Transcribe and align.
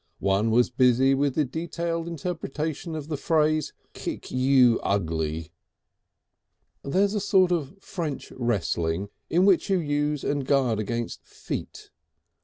One 0.17 0.49
was 0.49 0.71
busy 0.71 1.13
with 1.13 1.35
the 1.35 1.45
detailed 1.45 2.07
interpretation 2.07 2.95
of 2.95 3.07
the 3.07 3.17
phrase 3.17 3.71
"Kick 3.93 4.31
you 4.31 4.79
ugly." 4.81 5.51
There's 6.81 7.13
a 7.13 7.19
sort 7.19 7.51
of 7.51 7.77
French 7.79 8.31
wrestling 8.35 9.09
in 9.29 9.45
which 9.45 9.69
you 9.69 9.77
use 9.77 10.23
and 10.23 10.43
guard 10.43 10.79
against 10.79 11.23
feet. 11.27 11.91